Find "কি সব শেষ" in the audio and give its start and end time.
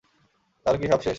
0.81-1.09